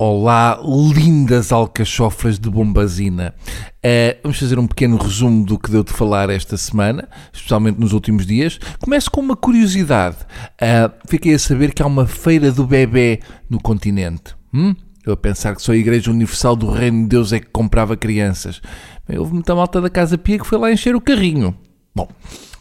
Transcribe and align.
Olá, 0.00 0.60
lindas 0.64 1.50
alcachofras 1.50 2.38
de 2.38 2.48
bombazina. 2.48 3.34
Uh, 3.78 4.16
vamos 4.22 4.38
fazer 4.38 4.56
um 4.56 4.66
pequeno 4.68 4.96
resumo 4.96 5.44
do 5.44 5.58
que 5.58 5.72
deu 5.72 5.82
de 5.82 5.92
falar 5.92 6.30
esta 6.30 6.56
semana, 6.56 7.08
especialmente 7.32 7.80
nos 7.80 7.92
últimos 7.92 8.24
dias. 8.24 8.60
Começo 8.80 9.10
com 9.10 9.20
uma 9.20 9.34
curiosidade. 9.34 10.18
Uh, 10.54 10.92
fiquei 11.08 11.34
a 11.34 11.38
saber 11.38 11.74
que 11.74 11.82
há 11.82 11.86
uma 11.86 12.06
feira 12.06 12.52
do 12.52 12.64
bebê 12.64 13.18
no 13.50 13.60
continente. 13.60 14.36
Hum? 14.54 14.72
Eu 15.04 15.14
a 15.14 15.16
pensar 15.16 15.56
que 15.56 15.62
só 15.62 15.72
a 15.72 15.76
Igreja 15.76 16.12
Universal 16.12 16.54
do 16.54 16.70
Reino 16.70 17.02
de 17.02 17.08
Deus 17.08 17.32
é 17.32 17.40
que 17.40 17.46
comprava 17.46 17.96
crianças. 17.96 18.62
Bem, 19.08 19.18
houve 19.18 19.34
muita 19.34 19.52
malta 19.52 19.80
da 19.80 19.90
Casa 19.90 20.16
Pia 20.16 20.38
que 20.38 20.46
foi 20.46 20.58
lá 20.58 20.70
encher 20.70 20.94
o 20.94 21.00
carrinho. 21.00 21.56
Bom, 21.92 22.06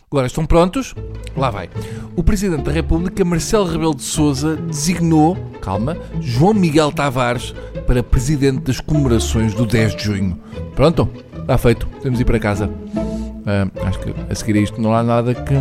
Agora 0.10 0.26
estão 0.26 0.46
prontos? 0.46 0.96
Lá 1.36 1.50
vai. 1.50 1.70
O 2.16 2.24
Presidente 2.24 2.64
da 2.64 2.72
República, 2.72 3.26
Marcelo 3.26 3.66
Rebelo 3.66 3.94
de 3.94 4.04
Sousa, 4.04 4.56
designou, 4.56 5.36
calma, 5.60 5.98
João 6.22 6.54
Miguel 6.54 6.94
Tavares 6.94 7.54
para 7.86 8.02
Presidente 8.02 8.60
das 8.60 8.80
comemorações 8.80 9.54
do 9.54 9.66
10 9.66 9.98
de 9.98 10.04
junho. 10.06 10.40
Pronto? 10.74 11.10
Está 11.38 11.58
feito. 11.58 11.90
De 12.02 12.22
ir 12.22 12.24
para 12.24 12.40
casa. 12.40 12.68
Uh, 12.68 13.86
acho 13.86 14.00
que 14.00 14.14
a 14.30 14.34
seguir 14.34 14.58
a 14.58 14.62
isto 14.62 14.82
não 14.82 14.96
há 14.96 15.04
nada 15.04 15.36
que... 15.36 15.54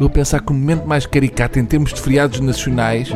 Eu 0.00 0.10
pensar 0.10 0.40
que 0.40 0.50
o 0.50 0.54
momento 0.54 0.84
mais 0.84 1.06
caricato 1.06 1.60
em 1.60 1.64
termos 1.64 1.94
de 1.94 2.00
feriados 2.00 2.40
nacionais 2.40 3.08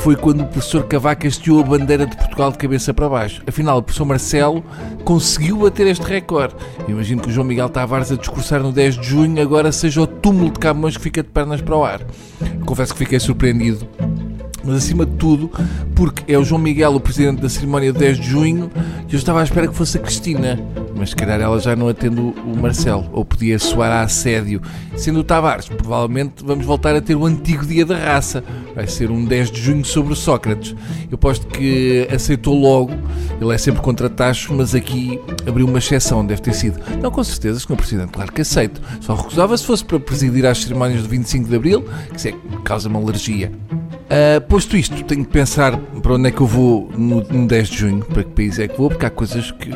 foi 0.00 0.16
quando 0.16 0.40
o 0.40 0.46
professor 0.46 0.84
Cavaco 0.84 1.26
hasteou 1.26 1.60
a 1.60 1.62
bandeira 1.62 2.06
de 2.06 2.16
Portugal 2.16 2.50
de 2.50 2.56
cabeça 2.56 2.94
para 2.94 3.06
baixo. 3.06 3.42
Afinal, 3.46 3.76
o 3.76 3.82
professor 3.82 4.06
Marcelo 4.06 4.64
conseguiu 5.04 5.58
bater 5.58 5.86
este 5.86 6.02
recorde. 6.02 6.54
Eu 6.88 6.94
imagino 6.94 7.20
que 7.20 7.28
o 7.28 7.30
João 7.30 7.46
Miguel 7.46 7.68
Tavares 7.68 8.10
a 8.10 8.16
discursar 8.16 8.62
no 8.62 8.72
10 8.72 8.96
de 8.96 9.06
junho 9.06 9.42
agora 9.42 9.70
seja 9.70 10.00
o 10.00 10.06
túmulo 10.06 10.50
de 10.50 10.58
Camões 10.58 10.96
que 10.96 11.02
fica 11.02 11.22
de 11.22 11.28
pernas 11.28 11.60
para 11.60 11.76
o 11.76 11.84
ar. 11.84 12.00
Confesso 12.64 12.94
que 12.94 12.98
fiquei 12.98 13.20
surpreendido 13.20 13.86
mas 14.64 14.76
acima 14.76 15.06
de 15.06 15.12
tudo, 15.12 15.50
porque 15.94 16.32
é 16.32 16.38
o 16.38 16.44
João 16.44 16.60
Miguel 16.60 16.94
o 16.94 17.00
presidente 17.00 17.40
da 17.40 17.48
cerimónia 17.48 17.92
de 17.92 17.98
10 17.98 18.20
de 18.20 18.28
junho 18.28 18.70
e 19.08 19.12
eu 19.12 19.18
estava 19.18 19.40
à 19.40 19.44
espera 19.44 19.66
que 19.66 19.74
fosse 19.74 19.98
a 19.98 20.00
Cristina, 20.00 20.58
mas 20.96 21.10
se 21.10 21.16
calhar 21.16 21.40
ela 21.40 21.58
já 21.58 21.74
não 21.74 21.88
atende 21.88 22.20
o 22.20 22.56
Marcelo, 22.60 23.08
ou 23.12 23.24
podia 23.24 23.58
soar 23.58 23.90
a 23.90 24.02
assédio. 24.02 24.60
Sendo 24.96 25.20
o 25.20 25.24
Tavares, 25.24 25.68
provavelmente 25.68 26.44
vamos 26.44 26.64
voltar 26.66 26.94
a 26.94 27.00
ter 27.00 27.16
o 27.16 27.24
antigo 27.24 27.66
dia 27.66 27.84
da 27.84 27.96
raça, 27.96 28.44
vai 28.74 28.86
ser 28.86 29.10
um 29.10 29.24
10 29.24 29.50
de 29.50 29.60
junho 29.60 29.84
sobre 29.84 30.12
o 30.12 30.16
Sócrates. 30.16 30.76
Eu 31.10 31.18
posto 31.18 31.46
que 31.46 32.06
aceitou 32.12 32.54
logo, 32.54 32.92
ele 33.40 33.54
é 33.54 33.58
sempre 33.58 33.80
contra 33.80 34.08
taxos, 34.08 34.54
mas 34.54 34.74
aqui 34.74 35.18
abriu 35.46 35.66
uma 35.66 35.78
exceção, 35.78 36.24
deve 36.24 36.42
ter 36.42 36.54
sido. 36.54 36.78
Não, 37.02 37.10
com 37.10 37.24
certeza, 37.24 37.58
Sr. 37.58 37.76
Presidente, 37.76 38.12
claro 38.12 38.30
que 38.32 38.42
aceito. 38.42 38.80
Só 39.00 39.14
recusava 39.14 39.56
se 39.56 39.64
fosse 39.64 39.84
para 39.84 39.98
presidir 39.98 40.46
às 40.46 40.58
cerimónias 40.58 41.02
do 41.02 41.08
25 41.08 41.48
de 41.48 41.56
Abril, 41.56 41.84
que 42.10 42.16
isso 42.16 42.28
é, 42.28 42.34
causa 42.64 42.88
uma 42.88 43.00
alergia. 43.00 43.50
Uh, 44.10 44.40
posto 44.48 44.76
isto, 44.76 45.04
tenho 45.04 45.24
que 45.24 45.30
pensar 45.30 45.76
para 46.02 46.14
onde 46.14 46.26
é 46.26 46.32
que 46.32 46.40
eu 46.40 46.46
vou 46.46 46.90
no, 46.98 47.22
no 47.22 47.46
10 47.46 47.68
de 47.68 47.78
junho, 47.78 48.04
para 48.04 48.24
que 48.24 48.30
país 48.30 48.58
é 48.58 48.66
que 48.66 48.76
vou, 48.76 48.88
porque 48.88 49.06
há 49.06 49.10
coisas 49.10 49.52
que. 49.52 49.70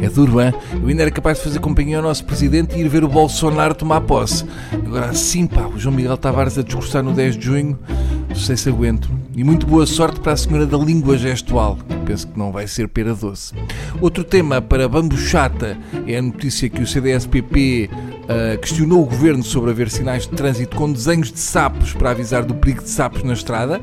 é 0.00 0.08
duro, 0.08 0.40
hein? 0.40 0.54
Eu 0.80 0.86
ainda 0.86 1.02
era 1.02 1.10
capaz 1.10 1.38
de 1.38 1.44
fazer 1.44 1.58
companhia 1.58 1.96
ao 1.96 2.02
nosso 2.04 2.24
presidente 2.24 2.76
e 2.76 2.80
ir 2.80 2.88
ver 2.88 3.02
o 3.02 3.08
Bolsonaro 3.08 3.74
tomar 3.74 4.02
posse. 4.02 4.44
Agora, 4.72 5.06
assim, 5.06 5.48
pá, 5.48 5.62
o 5.62 5.76
João 5.76 5.96
Miguel 5.96 6.16
Tavares 6.16 6.56
a 6.58 6.62
discursar 6.62 7.02
no 7.02 7.12
10 7.12 7.36
de 7.36 7.44
junho, 7.44 7.76
não 8.28 8.36
sei 8.36 8.56
se 8.56 8.68
aguento. 8.68 9.10
E 9.34 9.42
muito 9.42 9.66
boa 9.66 9.84
sorte 9.84 10.20
para 10.20 10.32
a 10.32 10.36
senhora 10.36 10.64
da 10.64 10.78
língua 10.78 11.18
gestual, 11.18 11.76
que 11.88 11.96
penso 12.06 12.28
que 12.28 12.38
não 12.38 12.52
vai 12.52 12.68
ser 12.68 12.86
pera 12.86 13.16
doce. 13.16 13.52
Outro 14.00 14.22
tema 14.22 14.62
para 14.62 14.88
Bambuchata 14.88 15.76
é 16.06 16.18
a 16.18 16.22
notícia 16.22 16.68
que 16.68 16.82
o 16.82 16.86
CDS-PP 16.86 17.90
uh, 18.30 18.58
questionou 18.58 19.02
o 19.02 19.06
governo 19.06 19.42
sobre 19.42 19.70
haver 19.70 19.90
sinais 19.90 20.22
de 20.22 20.30
trânsito 20.30 20.76
com 20.76 20.90
desenhos 20.90 21.32
de 21.32 21.40
sapos 21.40 21.92
para 21.92 22.10
avisar 22.10 22.44
do 22.44 22.54
perigo 22.54 22.82
de 22.82 22.88
sapos 22.88 23.22
na 23.22 23.32
estrada. 23.32 23.80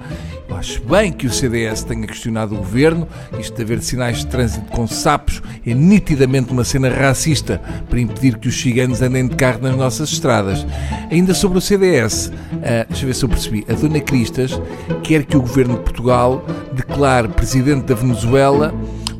Eu 0.50 0.56
acho 0.56 0.82
bem 0.84 1.12
que 1.12 1.28
o 1.28 1.32
CDS 1.32 1.84
tenha 1.84 2.08
questionado 2.08 2.56
o 2.56 2.58
governo. 2.58 3.08
Isto 3.38 3.56
de 3.56 3.62
haver 3.62 3.82
sinais 3.82 4.20
de 4.20 4.28
trânsito 4.28 4.72
com 4.72 4.88
sapos 4.88 5.42
é 5.66 5.74
nitidamente 5.74 6.52
uma 6.52 6.64
cena 6.64 6.90
racista 6.90 7.62
para 7.90 8.00
impedir 8.00 8.38
que 8.38 8.48
os 8.48 8.60
ciganos 8.60 9.02
andem 9.02 9.28
de 9.28 9.36
carro 9.36 9.60
nas 9.62 9.76
nossas 9.76 10.10
estradas. 10.10 10.66
Ainda 11.12 11.34
sobre 11.34 11.58
o 11.58 11.62
CDS, 11.62 12.28
uh, 12.28 12.32
ah, 12.64 12.86
deixa 12.90 13.04
eu 13.04 13.08
ver 13.08 13.16
se 13.16 13.26
eu 13.26 13.30
percebi. 13.30 13.66
A 13.70 13.74
Dona 13.74 14.00
Cristas 14.00 14.60
quer 15.04 15.26
que 15.26 15.36
o 15.36 15.42
governo 15.42 15.76
de 15.76 15.84
Portugal 15.84 16.46
declare 16.74 17.28
presidente 17.28 17.86
da 17.86 17.96
Venezuela 17.96 18.74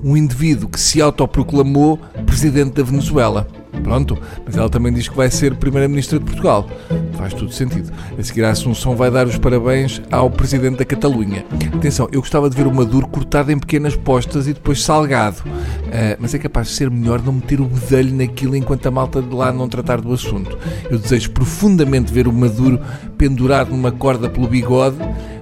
um 0.04 0.16
indivíduo 0.16 0.70
que 0.70 0.80
se 0.80 1.02
autoproclamou 1.02 2.00
presidente 2.26 2.76
da 2.76 2.84
Venezuela. 2.84 3.48
Pronto, 3.88 4.18
mas 4.46 4.58
ela 4.58 4.70
também 4.70 4.92
diz 4.92 5.08
que 5.08 5.16
vai 5.16 5.32
ser 5.32 5.56
Primeira-Ministra 5.56 6.20
de 6.20 6.26
Portugal. 6.26 6.70
Faz 7.14 7.34
todo 7.34 7.54
sentido. 7.54 7.90
A 8.20 8.22
seguir, 8.22 8.44
a 8.44 8.50
Assunção 8.50 8.98
vai 8.98 9.10
dar 9.10 9.26
os 9.26 9.38
parabéns 9.38 10.02
ao 10.12 10.30
Presidente 10.30 10.80
da 10.80 10.84
Catalunha. 10.84 11.46
Atenção, 11.74 12.10
eu 12.12 12.20
gostava 12.20 12.50
de 12.50 12.58
ver 12.58 12.68
o 12.68 12.74
Maduro 12.74 13.08
cortado 13.08 13.50
em 13.50 13.58
pequenas 13.58 13.96
postas 13.96 14.46
e 14.46 14.54
depois 14.54 14.84
salgado. 14.84 15.42
Uh, 15.46 16.18
mas 16.20 16.34
é 16.34 16.38
capaz 16.38 16.68
de 16.68 16.74
ser 16.74 16.92
melhor 16.92 17.24
não 17.24 17.32
meter 17.32 17.62
o 17.62 17.66
bedelho 17.66 18.14
naquilo 18.14 18.58
enquanto 18.58 18.86
a 18.88 18.92
malta 18.92 19.22
de 19.22 19.34
lá 19.34 19.54
não 19.54 19.70
tratar 19.70 20.02
do 20.02 20.12
assunto. 20.12 20.58
Eu 20.92 21.00
desejo 21.00 21.32
profundamente 21.32 22.12
ver 22.12 22.28
o 22.28 22.34
Maduro 22.34 22.82
pendurado 23.18 23.70
numa 23.70 23.92
corda 23.92 24.30
pelo 24.30 24.50
bigode, 24.50 24.98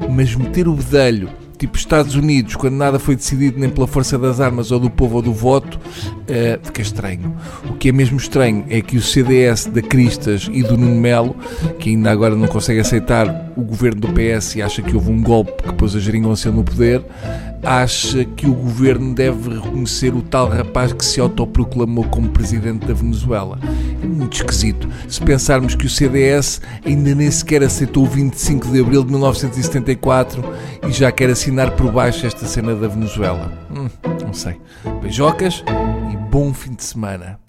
mas 0.07 0.35
meter 0.35 0.67
o 0.67 0.73
bedelho 0.73 1.29
tipo 1.57 1.77
Estados 1.77 2.15
Unidos, 2.15 2.55
quando 2.55 2.75
nada 2.75 2.99
foi 2.99 3.15
decidido 3.15 3.59
nem 3.59 3.69
pela 3.69 3.87
força 3.87 4.17
das 4.17 4.39
armas 4.39 4.71
ou 4.71 4.79
do 4.79 4.89
povo 4.89 5.17
ou 5.17 5.21
do 5.21 5.33
voto, 5.33 5.77
uh, 5.77 6.59
fica 6.63 6.81
estranho. 6.81 7.35
O 7.69 7.73
que 7.73 7.89
é 7.89 7.91
mesmo 7.91 8.17
estranho 8.17 8.65
é 8.69 8.81
que 8.81 8.97
o 8.97 9.01
CDS 9.01 9.65
da 9.65 9.81
Cristas 9.81 10.49
e 10.51 10.61
do 10.63 10.77
Nuno 10.77 10.99
Melo, 10.99 11.35
que 11.79 11.89
ainda 11.89 12.11
agora 12.11 12.35
não 12.35 12.47
consegue 12.47 12.79
aceitar 12.79 13.51
o 13.55 13.61
governo 13.61 14.01
do 14.01 14.07
PS 14.09 14.55
e 14.55 14.61
acha 14.61 14.81
que 14.81 14.95
houve 14.95 15.11
um 15.11 15.21
golpe 15.21 15.63
que 15.63 15.73
pôs 15.73 15.95
a 15.95 15.99
geringonça 15.99 16.51
no 16.51 16.63
poder, 16.63 17.03
acha 17.65 18.23
que 18.23 18.47
o 18.47 18.53
governo 18.53 19.13
deve 19.13 19.55
reconhecer 19.55 20.13
o 20.13 20.21
tal 20.21 20.47
rapaz 20.47 20.93
que 20.93 21.03
se 21.03 21.19
autoproclamou 21.19 22.05
como 22.05 22.29
presidente 22.29 22.85
da 22.85 22.93
Venezuela. 22.93 23.59
É 24.01 24.05
muito 24.05 24.37
esquisito 24.37 24.87
se 25.07 25.21
pensarmos 25.21 25.75
que 25.75 25.85
o 25.85 25.89
CDS 25.89 26.61
ainda 26.85 27.15
nem 27.15 27.29
sequer 27.29 27.63
aceitou 27.63 28.03
o 28.03 28.07
25 28.07 28.67
de 28.67 28.79
abril 28.81 29.03
de 29.03 29.11
1974 29.11 30.43
e 30.87 30.91
já 30.91 31.11
quer 31.11 31.29
assinar 31.29 31.71
por 31.71 31.91
baixo 31.91 32.25
esta 32.25 32.45
cena 32.45 32.75
da 32.75 32.87
Venezuela. 32.87 33.51
Hum, 33.71 33.89
não 34.23 34.33
sei. 34.33 34.55
Beijocas 35.01 35.63
e 36.13 36.17
bom 36.29 36.53
fim 36.53 36.73
de 36.73 36.83
semana. 36.83 37.44